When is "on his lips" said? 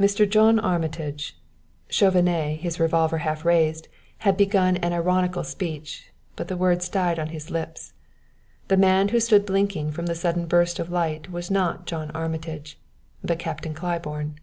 7.18-7.92